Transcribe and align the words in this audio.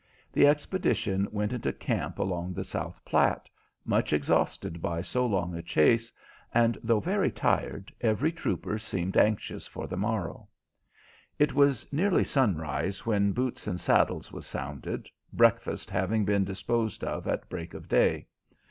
The 0.33 0.47
expedition 0.47 1.27
went 1.31 1.53
into 1.53 1.71
camp 1.71 2.17
along 2.17 2.53
the 2.53 2.63
South 2.63 2.99
Platte, 3.05 3.47
much 3.85 4.13
exhausted 4.13 4.81
by 4.81 5.03
so 5.03 5.27
long 5.27 5.53
a 5.53 5.61
chase, 5.61 6.11
and 6.51 6.75
though 6.83 6.99
very 6.99 7.29
tired, 7.29 7.93
every 8.01 8.31
trooper 8.31 8.79
seemed 8.79 9.15
anxious 9.15 9.67
for 9.67 9.85
the 9.85 9.97
morrow. 9.97 10.47
It 11.37 11.53
was 11.53 11.85
nearly 11.93 12.23
sunrise 12.23 13.05
when 13.05 13.31
"boots 13.31 13.67
and 13.67 13.79
saddles" 13.79 14.31
was 14.31 14.47
sounded, 14.47 15.07
breakfast 15.31 15.91
having 15.91 16.25
been 16.25 16.45
disposed 16.45 17.03
of 17.03 17.27
at 17.27 17.47
break 17.47 17.75
of 17.75 17.87
day. 17.87 18.25